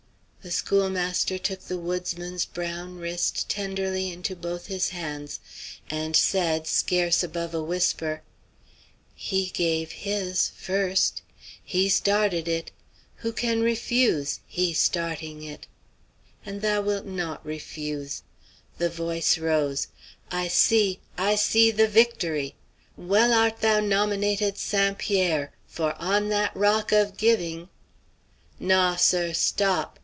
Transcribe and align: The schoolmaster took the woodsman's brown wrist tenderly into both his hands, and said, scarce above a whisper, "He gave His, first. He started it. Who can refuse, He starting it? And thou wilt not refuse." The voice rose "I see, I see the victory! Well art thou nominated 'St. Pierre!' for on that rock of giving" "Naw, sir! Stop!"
The 0.43 0.49
schoolmaster 0.49 1.37
took 1.37 1.59
the 1.65 1.77
woodsman's 1.77 2.45
brown 2.45 2.95
wrist 2.97 3.47
tenderly 3.47 4.11
into 4.11 4.35
both 4.35 4.65
his 4.65 4.89
hands, 4.89 5.39
and 5.87 6.15
said, 6.15 6.65
scarce 6.65 7.21
above 7.21 7.53
a 7.53 7.61
whisper, 7.61 8.23
"He 9.13 9.49
gave 9.51 9.91
His, 9.91 10.49
first. 10.57 11.21
He 11.63 11.89
started 11.89 12.47
it. 12.47 12.71
Who 13.17 13.31
can 13.33 13.61
refuse, 13.61 14.39
He 14.47 14.73
starting 14.73 15.43
it? 15.43 15.67
And 16.43 16.63
thou 16.63 16.81
wilt 16.81 17.05
not 17.05 17.45
refuse." 17.45 18.23
The 18.79 18.89
voice 18.89 19.37
rose 19.37 19.89
"I 20.31 20.47
see, 20.47 21.01
I 21.19 21.35
see 21.35 21.69
the 21.69 21.87
victory! 21.87 22.55
Well 22.97 23.31
art 23.31 23.59
thou 23.61 23.79
nominated 23.79 24.57
'St. 24.57 24.97
Pierre!' 24.97 25.51
for 25.67 25.93
on 26.01 26.29
that 26.29 26.55
rock 26.55 26.91
of 26.91 27.15
giving" 27.15 27.69
"Naw, 28.59 28.95
sir! 28.95 29.33
Stop!" 29.33 29.99